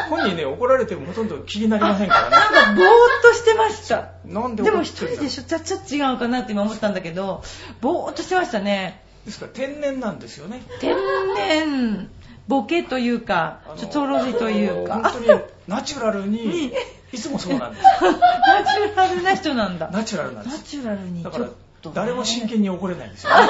[0.10, 2.90] 本人ね怒られてもほとんど気になりませんからねなんか、ぼーっ
[3.22, 4.12] としてました。
[4.24, 7.44] なんででも一人でしょ、ちょ、っと違うかなって今思ったんだけど、
[7.82, 9.04] ぼーっとしてましたね。
[9.26, 10.96] ですから天然なんですよね天
[11.36, 12.10] 然、
[12.48, 15.02] ボケというかちょちょろりというか。
[15.04, 16.72] 本当にナチュラルに
[17.12, 17.84] いつもそうなんです。
[17.84, 19.90] ナチュラルな人なんだ。
[19.92, 20.64] ナチュラルなんでナす。
[20.64, 21.50] チュラルにだから
[21.94, 23.50] 誰も真剣に怒れないんですよね。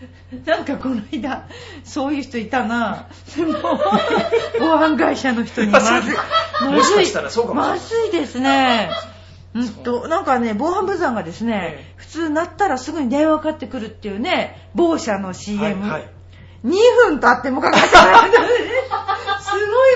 [0.46, 1.44] なんかこの間、
[1.84, 3.06] そういう人いたな。
[3.36, 3.58] でも、
[4.58, 6.14] 防犯会社の人にまずい。
[6.60, 8.90] まもしずいかしたらそうかもまずいですね。
[9.54, 15.62] うんと、なんかね、防犯ブザーがですねえ、普通鳴ったらすぐに電話かかってくるっていうね、某社の CM。
[15.62, 16.08] はいはい。
[16.64, 16.70] 2
[17.08, 18.30] 分経ってもかかってこない。
[18.30, 18.38] す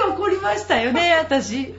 [0.02, 1.74] ごい怒りましたよね、私。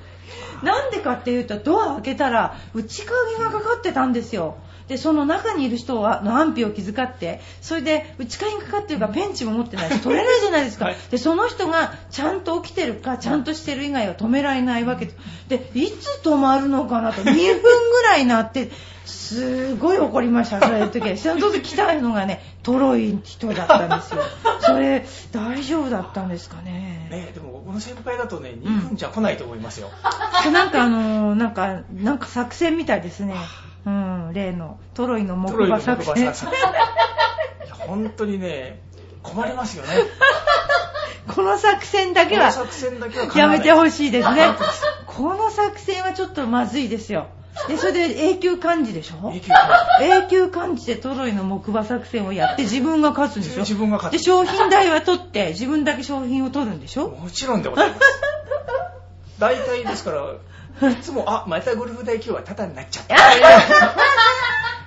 [0.64, 4.58] なんでかっていうと、ドア開けたら、内鍵がかかってたんですよ。
[4.88, 10.86] で、その中にいる人は、の安否を気遣って、それで、内鍵かかってるからペンチも持ってないし、取れないじゃないですか。
[10.86, 15.10] はいで、その人がちゃんと起きてるか、ちゃんとしてる以外は止められないわけ
[15.48, 18.72] でいつ止まるのかなと、2分ぐらいなって、
[19.06, 21.18] すごい怒りました、そういう時は。
[21.18, 24.22] その時来たのがね、トロい人だったんですよ。
[24.62, 27.08] それ、大丈夫だったんですかね。
[27.12, 29.90] ねでも、この先輩だとね、2分じゃ来ないと思いますよ。
[30.52, 33.36] なんかあのーなんか、なんか作戦みたいですね。
[33.86, 36.14] うん、例のトロイの木トロイの馬作戦。
[36.16, 38.82] 木馬作戦いや本当にね、
[39.22, 39.90] 困りますよね。
[41.34, 42.52] この作戦だけは
[43.36, 44.48] やめてほしいですね。
[45.08, 47.28] この作戦はちょっとまずいですよ。
[47.70, 49.32] で、それで永久漢字でしょ？
[49.34, 49.70] 永久感
[50.02, 53.60] 永久漢字でトロイの木馬作戦をやって自分が勝つんでしょ？
[53.62, 57.10] 自分が勝つで、商品代は取って自分だけ商品を取るんでしょ？
[57.10, 58.02] もちろんでございます。
[59.40, 60.12] 大体ですか
[60.82, 63.16] ら、いつも、あ、またゴルフ代今日はタダになっちゃった。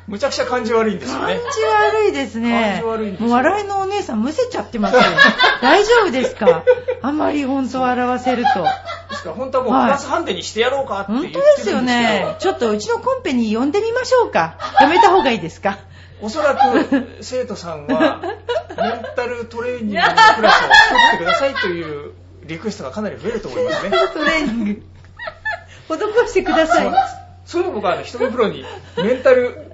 [0.06, 1.62] むちゃくちゃ感じ悪いんですよ感ねじ。
[1.64, 2.80] 悪いですね。
[2.80, 5.02] 感じ悪いんですよもう笑いのお姉さんむせちゃってますよ。
[5.60, 6.62] 大丈夫ですか？
[7.02, 8.62] あんまり本当笑わせると。
[9.10, 12.36] ですから本当はもうはいプラスハンデにしてやろうかって言ってるん本当ですけど、ですよね。
[12.38, 14.56] ちょっとうちのコンペに呼んでみましょうか。
[14.80, 15.76] やめた方がいいですか？
[16.22, 18.28] おそらく生徒さんはメ
[18.88, 20.02] ンタルトレーニングの
[20.36, 20.70] クラスを作
[21.08, 22.12] ってくださいという
[22.48, 23.96] リクエストがかなり増えると思いますね。
[24.12, 24.82] トレーニング。
[25.88, 26.92] 施してください
[27.44, 27.62] そう。
[27.62, 28.64] いうの僕はあの一人プロに
[28.96, 29.72] メンタル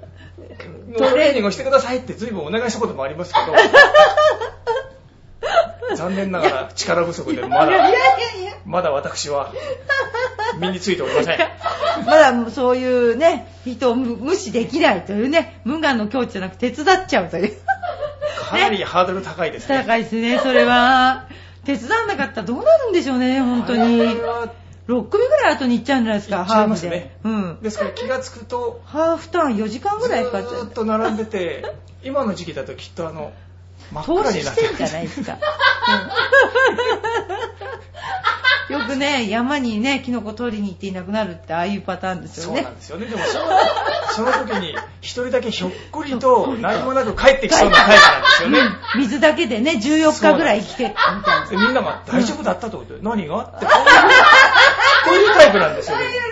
[0.89, 3.55] のトレーニングをしてくださいって随分お願いしたこともありますけど、
[5.95, 7.93] 残念ながら力不足でまだ、いやい
[8.43, 8.53] や。
[8.65, 9.53] まだ私は
[10.59, 11.39] 身についておりません。
[12.05, 17.57] まだそういうね、人を無無視できないというね、無我の境地じゃなく手伝っちゃうという。
[18.37, 19.83] かなりハードル高いですね。
[19.83, 21.27] 高いですね、それは。
[21.65, 23.99] 手伝わなかったらどうなるんでしょうね、本当に。
[23.99, 24.53] は
[24.87, 27.17] 6組ぐらい後に行っちゃうんじゃないですか、ハーフで。
[27.23, 27.59] うん。
[27.61, 30.71] ですから気がつくと、ハーフターン4時間ぐらいかかっちゃうずーっ。
[30.71, 31.65] と並んでて、
[32.03, 33.33] 今の時期だときっとあの、
[33.91, 35.33] 真っ投暗になっててるじゃないですか。
[35.33, 35.39] うん
[38.67, 42.75] よくね、山にね、キノコ取りに行っていなくなるって、ああいうパターンですよねそうなん。
[42.75, 43.05] ですよね。
[43.05, 43.21] でも
[44.15, 48.59] その、時に一人だけひょっこりと何もなく帰ってきそうなタイプなんですよね。
[48.59, 51.47] うん水だけでね、14日ぐらい生きてみたいな。
[51.49, 53.43] でみんなが大丈夫だったと思って、何が？
[53.43, 53.85] ってこういう、
[55.05, 56.05] こういうタイプなんですよね。
[56.05, 56.27] 許せない、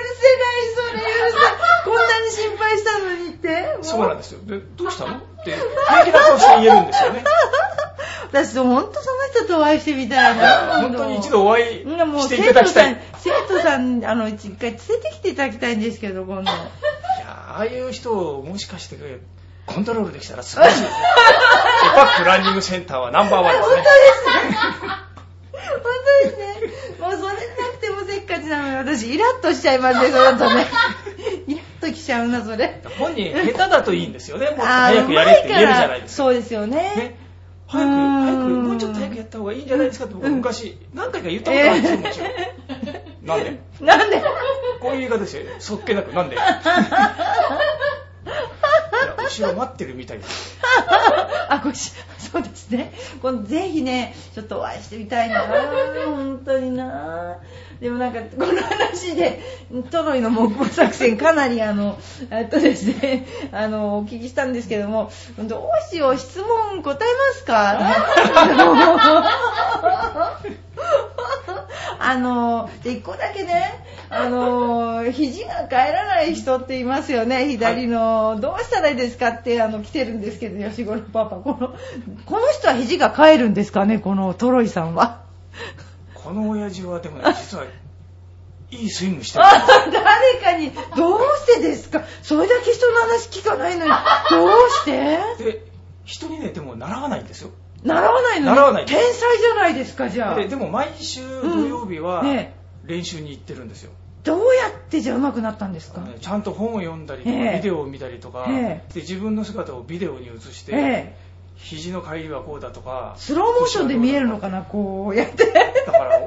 [0.75, 1.53] それ許せない。
[1.83, 3.47] こんなに心配したのにって。
[3.75, 4.39] もうそうなんですよ。
[4.45, 5.17] で、どうしたの？
[5.17, 5.55] って
[5.89, 7.23] 平気な顔して言えるんですよね。
[8.31, 10.81] 私、ほんとその人とお会いしてみたいな。
[10.81, 12.93] 本当に一度お会いうんもうしていただきたい。
[12.93, 16.51] い生徒さん、生徒さん、あの、一回連れてきていただきたいんですけど、今度。
[17.53, 18.97] や、ああいう人をもしかして
[19.65, 20.97] コントロールできたら素晴らしいですね。
[21.93, 23.83] エパックランニングセンターはナンバーワンですね。
[25.51, 25.91] 本
[26.23, 26.73] 当ですね。
[26.99, 27.33] もうそれな
[27.71, 30.67] くてもせっかちなのに、私、イラッとしちゃいますね、その後ね。
[31.47, 32.81] イラッときちゃうな、それ。
[32.97, 34.47] 本人下手だといいんですよね。
[34.47, 36.23] もっと早くやれって言えるじゃないですか。
[36.23, 36.77] そうですよね。
[36.95, 37.17] ね、
[37.67, 42.29] 早く、早く、もうちょっと早くやった方がいいんじゃないですかって僕は昔、何回か言ったことあるんですよ、もちろん。
[43.23, 44.21] なんでなんで
[44.79, 45.43] こういう言い方ですよ。
[45.59, 46.61] そっけなく、なんでいや
[49.17, 50.57] 後ろ待ってるみたいです。
[51.49, 52.93] あ、ごし、そうですね。
[53.21, 55.41] 今度ぜひね、ちょっとお会いしてみたいな。
[56.05, 57.37] 本当にな。
[57.79, 59.41] でもなんか、この話で、
[59.89, 61.97] トロイの木馬作戦、かなりあの、
[62.29, 67.79] えっとですね、あの、お聞きしたんですけども、どうしよう、質問答えますか
[72.05, 78.37] あの、で、一個だけね、あの、肘が帰らない人っていますよね、左の。
[78.41, 81.37] どうしたらいいですかって、あの、来てるんですけど、吉五郎パパ。
[81.37, 81.75] この、
[82.25, 85.21] この人は肘が帰るんですかね、このトロイさんは。
[86.13, 87.63] この親父はでもね、 実は、
[88.71, 89.45] いいスイングしてる。
[89.45, 89.51] あ
[89.91, 92.03] 誰かに、どうしてですか？
[92.21, 93.91] それだけ人の話聞かないのに、
[94.31, 95.19] どうして？
[95.43, 95.61] で、
[96.03, 97.51] 人にね、でも習わないんですよ。
[97.83, 98.55] 習わないのに？
[98.55, 100.35] 習わない天才じゃないですか、じゃあ。
[100.35, 102.23] ででも毎週土曜日は
[102.85, 103.91] 練習に行ってるんですよ。
[104.23, 106.01] どうやってじゃあ上手くなったんですか？
[106.01, 107.57] ねちゃんと本を読んだりとか、ええ。
[107.57, 111.17] ビデオを見たりとか、えで自分の姿をビデオに映して、ええ。
[111.55, 115.45] 肘の帰りはこうだとか、スローモーションで見えるのかな、こうやって。
[115.85, 116.19] だから、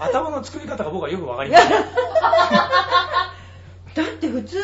[0.00, 1.70] 頭の作り方が僕はよくわかりません。
[3.94, 4.58] だって普通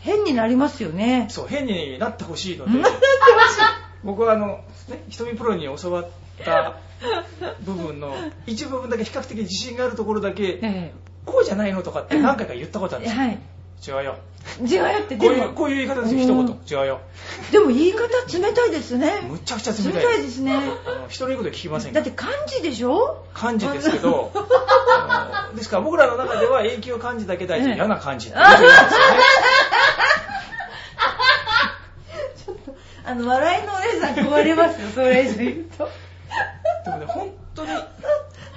[0.00, 1.26] 変になりますよね。
[1.30, 2.78] そう変になってほしいので。
[2.80, 3.08] なってほしい
[4.04, 6.08] 僕はあの、ね、瞳プロに教わっ
[6.44, 6.76] た
[7.64, 8.14] 部分の
[8.46, 10.92] 一部分だけ比較的自信があるところだけえ
[11.24, 13.38] こうじゃないのとかって何回か言ったことあるんですよ、えはい。
[13.86, 14.16] 違うよ。
[14.64, 16.46] 違うよってこういうこういう言い方ですよ一うん。
[16.46, 17.00] 言違うよ。
[17.52, 19.20] でも言い方冷たいですね。
[19.28, 20.02] むっちゃくちゃ冷冷たい。
[20.04, 20.54] たいですね。
[20.54, 20.60] あ
[21.02, 23.24] の人の言うこと聞きませんだって漢字でしょ？
[23.34, 24.32] 漢字ですけど
[25.54, 27.68] ですから僕らの中では永久漢字だけ大事。
[27.68, 27.74] ええ。
[27.76, 28.84] 嫌な漢字って言うんですよ ね
[33.08, 35.88] あの笑いのお姉さん壊れますよそれ以上言うと。
[36.84, 37.70] でもね本当に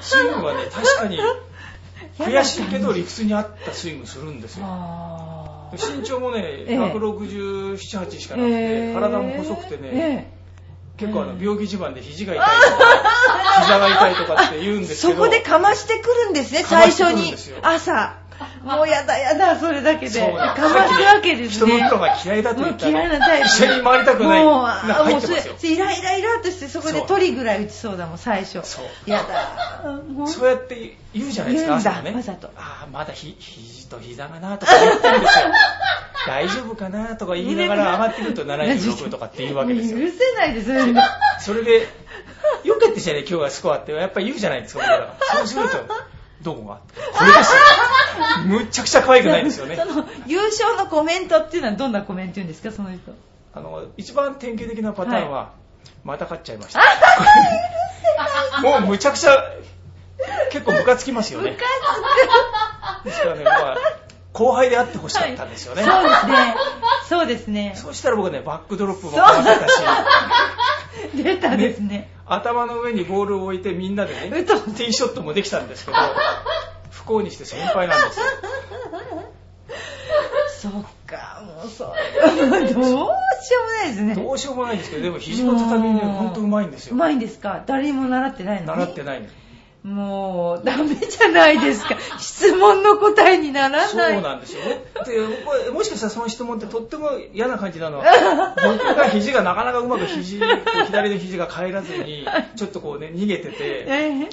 [0.01, 1.17] スイングはね確かに
[2.19, 4.65] 悔しいけど理屈に合ったスイングするんですよ。
[5.73, 6.77] 身長もねええ。
[6.77, 10.33] 167、8しかなくて、体も細くてね、え
[10.97, 17.33] 結構あの病気自慢で肘が痛いとか、膝が痛いとかって言うんえですけど、そこでかましてくるんですね最初に。
[17.61, 18.20] 朝
[18.65, 20.19] もうやだやだそれだけで。
[20.19, 21.71] かますわけですね。
[21.71, 23.47] 人のプロが嫌いだと言ったら、嫌いなタイプ。
[23.47, 24.43] 一緒に回りたくない。
[24.43, 28.59] もうあもうそれイライライラっとしてそこで鳥ぐらい打ちそうだもん最初。
[28.63, 29.09] そう。
[29.09, 29.81] やだ。
[30.27, 32.11] そうやって言うじゃないですか、朝もね。
[32.11, 32.51] わざと。
[32.55, 35.45] ああ、まだひ肘と膝がなとか言ってるんですよ。
[36.27, 39.99] 大丈夫かなとか言いながら上がってくると76とかって言うわけですよ。
[39.99, 41.01] 許せないですよね
[41.41, 41.87] それで、
[42.63, 43.91] よけてじゃね今日はスコアって。
[43.91, 45.15] やっぱり言うじゃないですか、僕ら。
[45.37, 45.77] そうすると、
[46.43, 46.77] どこが？
[48.45, 49.85] むちゃくちゃ可愛くないですよねそ。
[49.85, 53.13] の優勝のコメントっていうのはどんなコメント言うんですかその人
[53.53, 55.53] あの、一番典型的なパターンは、
[56.03, 56.81] また勝っちゃいました。
[58.61, 59.31] もうむちゃくちゃ、
[60.51, 61.57] 結構ムカつきますよね。
[63.03, 63.77] ですからね、まあ、
[64.33, 65.83] 後輩であってほしかったんですよね。
[65.83, 66.55] そうですね
[67.09, 69.83] そうですねそしたら僕ね、バックドロップも変わったし、
[71.15, 75.97] 出たですね頭の上にボールを置いてみんなでね、ティーショットもできたんですけど、
[77.01, 78.25] 不幸にして先輩なんですよ。
[80.61, 80.71] そっ
[81.07, 84.15] かもうそれは どうしようもないですね。
[84.15, 86.11] どうしようもないんですけど、でも肘の畳ね、もう。
[86.11, 86.93] ほんとうまいんですよ。
[86.93, 87.63] うまいんですか？
[87.65, 88.79] 誰にも習ってないのに？
[88.81, 89.27] 習ってないの。
[89.83, 91.97] もうダメじゃないですか。
[92.19, 94.17] 質問の答えにならそない。
[94.17, 94.63] うなんですよ。
[94.63, 94.83] ね。
[95.65, 98.05] で、もしかしたらその質問ってとっても嫌な感じなのは、
[98.63, 100.39] 僕が肘がなかなかうまく肘、
[100.85, 103.55] 左の肘が返らずに、ちょっとこうね、逃げてて、
[103.87, 104.29] え。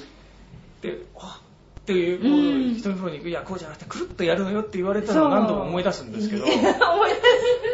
[0.82, 1.40] で、あ
[1.88, 6.44] っていう、こう人の風呂に行く、いや、こうじゃなくて、くるっとやるのよって言われたのを何度も思い出すんですけど、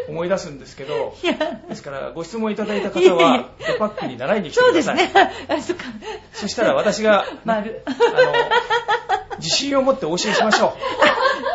[0.08, 0.50] 思い出す。
[0.50, 1.16] んですけど、
[1.68, 4.96] ですから、ご質問いただいた方は、デパックに習いに来てそうください。
[4.96, 5.30] ですね。
[5.48, 5.74] あそ
[6.32, 7.82] そしたら私が、 丸。
[7.86, 7.96] あの、
[9.38, 10.76] 自信を持ってお教えしましょ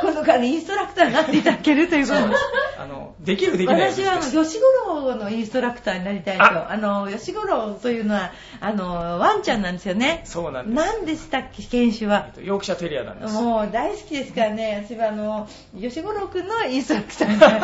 [0.04, 0.06] う。
[0.06, 2.36] このからインストラクターになっていただけるということで。
[2.36, 2.44] す
[2.78, 10.76] あの、できるできない私はあの吉五郎のインストラクターになりたいとああの吉五郎というのはあのワンちゃんなんですよねそうなんです。
[10.76, 12.26] 何でしたっけ犬種は？
[12.28, 13.34] えっとヨークシャテリアなんです。
[13.34, 15.48] もう大好きですからね私はあの
[15.80, 17.64] 吉五郎くんのインストラクターになり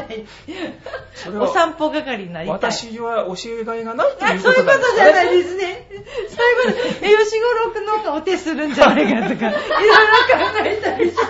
[0.00, 0.26] たい
[1.38, 4.78] お散歩係になりたい私は教えがいがないとあいうそういうこと。
[4.94, 5.88] じゃないですね。
[5.90, 7.06] そういうこと。
[7.06, 9.60] え、吉五郎くんのお手するんじゃないかとか、 いろいろ考
[10.64, 11.22] えたりして。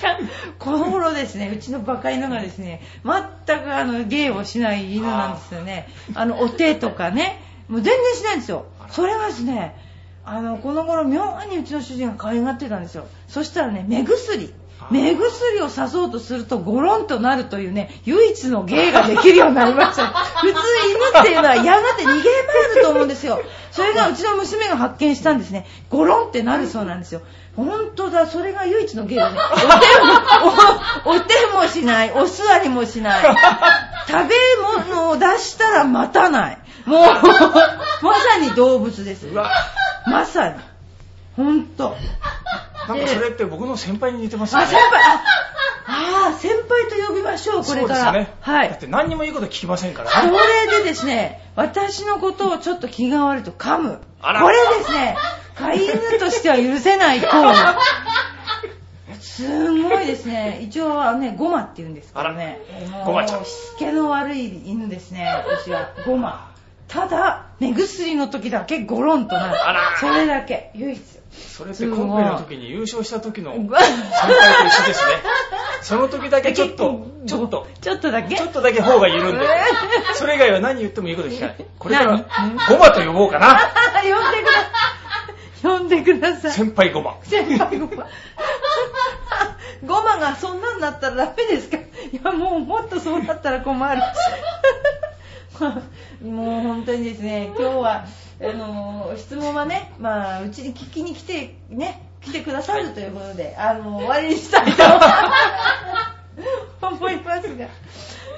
[0.00, 0.18] いや、
[0.58, 5.88] この頃ですね、うちのバカ犬がですね、全くあの、芸をしない犬なんですよね。
[6.14, 8.66] あの、お手とかね、もう全然しないんですよ。
[8.90, 9.76] それはですね、
[10.24, 13.06] あの、この頃妙にうちの主人が可愛がってたんですよ。
[13.28, 14.52] そしたらね、目薬。
[14.90, 20.06] 目薬をさそうとするとゴロンとなるというね、唯一の芸ができるようになりました。
[20.40, 23.40] 普通犬っていうのはやがて逃げ回ると思うんですよ。
[23.72, 25.66] それがうちの娘が発見したんですね。
[25.90, 27.22] ゴロンってなるそうなんですよ。
[27.56, 29.38] 本当だ、それが唯一の芸だね。
[29.52, 33.22] お手も、おお手もしない、お座りもしない。
[34.06, 34.34] 食べ
[34.92, 36.58] 物を出したら待たない。
[36.84, 39.26] もう、まさに動物です。
[40.06, 40.54] まさに。
[41.36, 41.96] 本当。
[42.88, 44.68] なんかそれって僕の先輩に似てますよあ、ね。
[44.68, 45.22] 先輩、あ
[46.28, 48.04] あー、先輩と呼びましょう、これから。
[48.04, 48.34] そうですよね。
[48.40, 48.70] はい。
[48.70, 50.32] だって何にもいいこと聞きませんからこね。
[50.68, 54.00] れでですね、私のことをちょっと気が悪いと噛む。
[54.20, 55.16] あらこれですね、
[55.56, 57.56] 飼い犬としては許せない行為。
[59.20, 60.60] すごいですね。
[60.62, 62.58] 一応はね、ゴマって言うんですけどね。
[63.04, 65.90] ゴマちゃんしつけの悪い犬ですね、私は。
[66.06, 66.50] ゴマ。
[66.88, 69.56] ただ、目薬の時だけゴロンとなる。
[69.56, 71.00] あらそれだけ、唯一。
[71.32, 75.12] それってコンペの時に優勝した時の先輩と一緒ですね。
[75.82, 78.34] その時だけちょっと、ちょっと、ちょっとだけ？
[78.36, 79.48] ちょっとだけ方が緩んでえ、
[80.14, 81.56] それ以外は何言ってもいいこと聞かない。
[81.78, 82.56] これから何？
[82.68, 83.58] ゴマと呼ぼうかな。
[84.02, 84.60] 呼んでくださ
[85.62, 85.62] い。
[85.62, 86.52] 呼んでください。
[86.52, 87.16] 先輩ゴマ。
[87.22, 88.06] 先輩ゴマ。
[89.84, 91.76] ゴマがそんなんなったらダメですか？
[91.76, 94.00] いや、もうもっとそうなったら困る。
[96.22, 98.04] もう本当にですね、今日は、
[98.40, 104.82] あの、質問はね、まあ、うちに聞きに来て、ね、来てくださるということで、あの、終わりにしたいと
[106.88, 107.66] 思いますが。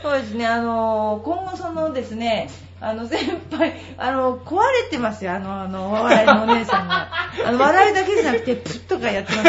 [0.03, 2.49] そうですね、あの、今後そのですね、
[2.81, 3.19] あの、先
[3.51, 7.09] 輩、あの、壊れてますよ、あの、あの、お笑いのお姉さんが。
[7.45, 9.49] あの、笑いだけじゃなくて、プッとかやってます。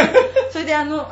[0.54, 1.08] それで、あの、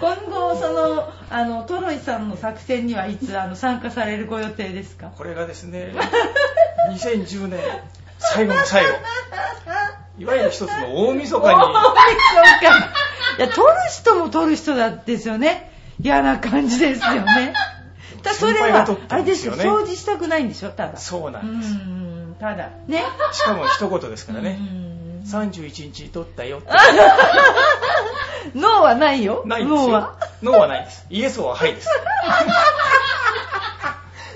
[0.00, 5.10] 今後、その、あの、トロイさんの作戦にはいつ、あの、参加されるご予定ですか？
[5.18, 5.92] これがですね、
[6.92, 7.58] 2010年
[8.18, 8.90] 最後の最後。
[10.18, 11.54] いわゆる一つの大晦日に。
[11.54, 11.78] 大晦
[12.60, 12.98] 日。
[13.38, 15.72] いや、撮る人も撮る人だですよね。
[16.00, 17.54] 嫌な感じですよね。
[18.22, 20.96] ただそれは、あれですよ、掃除したくないんでしょ、ただ。
[20.96, 21.72] そうなんです。
[21.72, 22.70] うん、ただ。
[22.86, 23.04] ね。
[23.32, 24.58] しかも一言ですからね。
[25.24, 26.68] 31日撮ったよって。
[28.54, 29.42] ノーはないよ。
[29.46, 29.76] ないですよ。
[29.76, 31.06] ノーはノーはないです。
[31.10, 31.88] イエスははいです。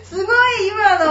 [0.04, 0.26] すごい
[0.68, 1.06] 今の、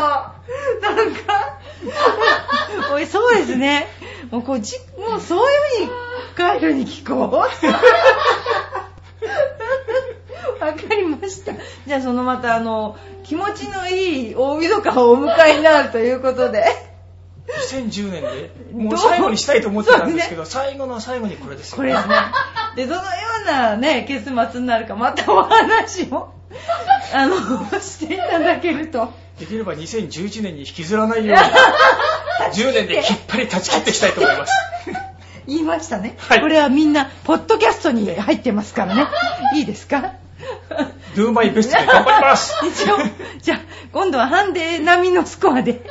[0.81, 1.57] なんか、
[2.93, 3.87] おい、そうですね。
[4.29, 5.89] もうこうじ、もうそういう
[6.35, 7.35] 風に帰るに聞こう。
[10.63, 11.53] わかりました。
[11.87, 16.63] じゃあそのまたあの、気持ちのいい大晦日をお迎えになるということで。
[17.69, 22.15] 2010年で、もう最後にしたいと思ってたんですけど、ね、最後の最後にこれですよ、これですね。
[22.75, 23.07] で、どのよ
[23.43, 26.33] うなね、結末になるか、またお話を、
[27.13, 27.37] あの、
[27.79, 29.11] していただけると。
[29.39, 31.41] できれば2011年に引きずらないように、
[32.53, 34.53] 10年できっぱり断ち切っていきたいと思います。
[35.47, 36.15] 言いましたね。
[36.17, 39.07] はい、これはみんな、ポッドキャストに入ってますからね。
[39.55, 40.13] いいですか
[41.15, 42.97] ？Do my best で頑張ります一応、
[43.41, 43.59] じゃあ、
[43.91, 45.81] 今度はハンデ並みのスコアで、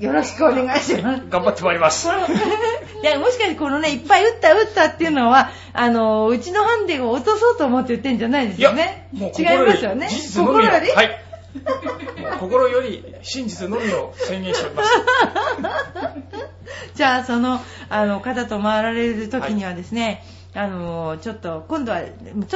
[0.00, 1.22] よろしくお願いします。
[1.28, 2.08] 頑張ってまいります。
[2.08, 9.08] いや、もしかしてこのね、いっぱい打った打ったっていうのは、あの、うちのハンデを落とそうと思って言ってんじゃないですよね。
[9.14, 10.08] 違いますよね。
[10.10, 10.90] 心より？
[10.90, 11.27] はい。
[12.38, 14.90] 心より真実のみを宣言しております。
[16.94, 22.06] じゃあ、その、あの、肩と回られる時にはですね、はい、あの、ちょっと、今度は、ち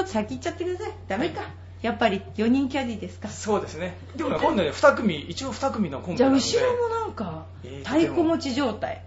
[0.00, 0.92] ょっと先行っちゃってください。
[1.08, 1.40] ダメか。
[1.42, 1.50] はい。
[1.82, 3.28] やっぱり4人キャディですか？
[3.28, 3.96] そうですね。
[4.14, 6.40] でも今度ね2組一応2組のコンビなので。
[6.40, 7.46] じゃあ後ろもなんか
[7.84, 9.02] 太鼓持ち状態、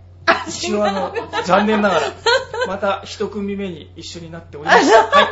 [0.48, 1.14] 一応あの
[1.46, 2.02] 残念ながら
[2.68, 5.30] また1組目に一緒になっております、は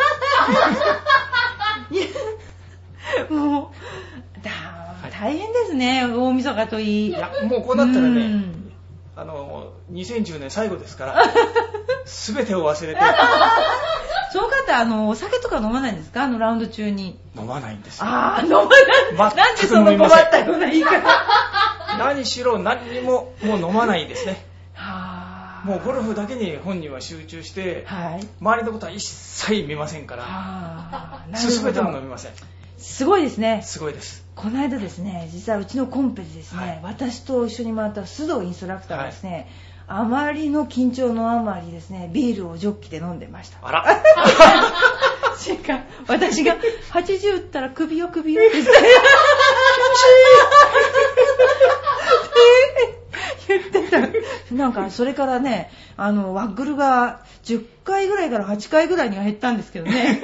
[3.30, 4.13] い、 もう
[5.14, 7.10] 大変ですね大晦日といい。
[7.10, 8.46] いやもうこうなったらね、
[9.16, 11.24] あの2010年最後ですから
[12.06, 13.00] 全てを忘れて。
[14.34, 16.24] その方あのお酒とか飲まないんですか？
[16.24, 17.20] あのラウンド中に。
[17.38, 18.06] 飲まないんですよ。
[18.08, 19.36] ああ飲まない。
[19.36, 21.00] なんでその困ったような言い方
[22.00, 24.44] 何しろ何にももう飲まないですね。
[24.74, 32.32] はもうゴルフだけに本人は集中して、はい、周りのことは一切見ませんから全ても飲みません。
[32.80, 33.62] すごいですね。
[33.64, 39.50] すごいですこの間ですね実はうちのコンペでですね、はい、私と一緒に回った須藤インストラクターがですね、
[39.88, 43.60] はい、あまりの緊張のあまりですねビールをジョッキで飲んでました。
[43.62, 44.04] あら。
[46.08, 46.58] 私が
[46.92, 48.72] 80打ったら首よ首よって言って
[53.48, 53.92] 言って
[54.50, 60.22] たなんかそれからねあのワッグルが10回ぐらいから8回ぐらいには減ったんですけどね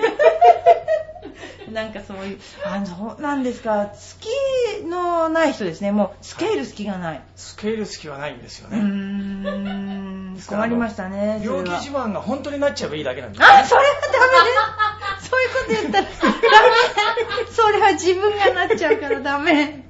[1.73, 3.87] なんかそういう、あ、そうなんですか。
[3.87, 5.91] 好きのない人ですね。
[5.91, 7.21] もう、スケール好きがない。
[7.35, 8.77] スケール好きはないんですよね。
[8.77, 10.39] うーん。
[10.47, 11.41] 困りましたね。
[11.43, 15.29] 病気自慢が本当になっちゃえばいいだけなんです、ね、あ、それはダメです。
[15.29, 17.51] そういうこと言ったらダメ。
[17.51, 19.83] それは自分がなっちゃうからダメ。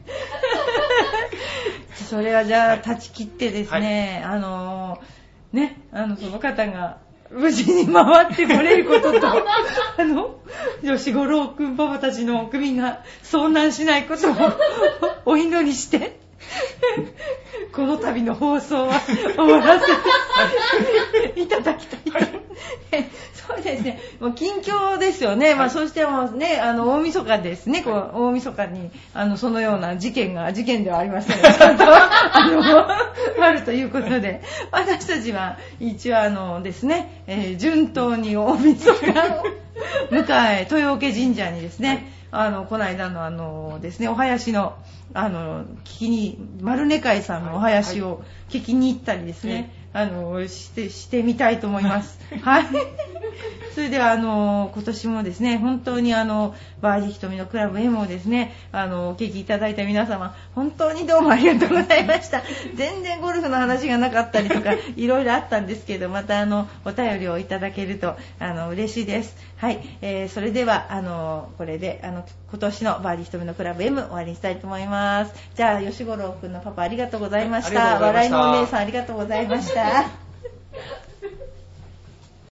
[2.09, 4.99] それはじゃあ、断ち切ってですね、はい、あの
[5.53, 6.97] ね、あの、その方が、
[7.29, 9.27] 無事に回ってこれることと、
[9.97, 10.38] あの、
[10.83, 14.35] 吉五郎くんパパたちの首が遭難しないことを
[15.25, 16.19] お祈りして、
[17.73, 18.99] この度の放送は
[19.35, 19.85] 終わらせ
[21.29, 22.39] て いただきたいと。
[23.49, 23.99] そうですね。
[24.19, 25.55] もう近況ですよね。
[25.55, 27.81] まあ、そしてもね、あの、大晦日ですね。
[27.81, 34.41] こう、大晦日に、あの、そのような事件が、事件ではありませんが、ちゃんと、あの、あるということで、
[34.71, 39.13] 私たちは、一応あのですね、えー、順当に大晦日を
[40.11, 44.77] 迎え、豊岡神社にですね、あの、この間のあのですね、お囃子の、
[45.15, 52.19] あの、聞きに、丸根会さんのお囃子を聞きに行ったりですね、あの、して、してみたいと思います。
[52.43, 52.65] はい。
[53.73, 62.41] それでは、あの、今年もですね、本当にあの、バーディー瞳のクラブ M をですね、あの、お聞きいただいた皆様、本当にどうもありがとうございました。
[62.75, 69.35] 全然ゴルフの話がなかったりとか、 いろいろあったんですけど、またあの、お便りをいただけると、あの、嬉しいです。
[69.57, 69.79] はい。
[70.01, 75.33] えー、それでは、あの、これで、あの、今年のバーディー瞳のクラブ M 終わりにしたいと思います。
[75.55, 77.99] じゃあ、吉五郎くんのパパありがとうございました。
[77.99, 81.08] 笑いのお姉さんありがとうございました。